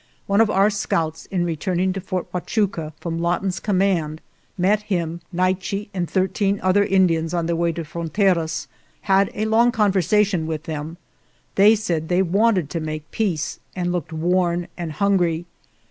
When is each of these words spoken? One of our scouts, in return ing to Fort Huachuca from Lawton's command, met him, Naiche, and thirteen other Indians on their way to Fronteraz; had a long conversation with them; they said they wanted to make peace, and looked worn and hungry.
One 0.25 0.41
of 0.41 0.49
our 0.49 0.71
scouts, 0.71 1.27
in 1.27 1.45
return 1.45 1.79
ing 1.79 1.93
to 1.93 2.01
Fort 2.01 2.31
Huachuca 2.31 2.91
from 2.99 3.19
Lawton's 3.19 3.59
command, 3.59 4.19
met 4.57 4.81
him, 4.81 5.21
Naiche, 5.31 5.89
and 5.93 6.09
thirteen 6.09 6.59
other 6.63 6.83
Indians 6.83 7.35
on 7.35 7.45
their 7.45 7.55
way 7.55 7.71
to 7.73 7.83
Fronteraz; 7.83 8.65
had 9.01 9.29
a 9.35 9.45
long 9.45 9.71
conversation 9.71 10.47
with 10.47 10.63
them; 10.63 10.97
they 11.53 11.75
said 11.75 12.07
they 12.09 12.23
wanted 12.23 12.67
to 12.71 12.79
make 12.79 13.11
peace, 13.11 13.59
and 13.75 13.91
looked 13.91 14.11
worn 14.11 14.67
and 14.75 14.93
hungry. 14.93 15.45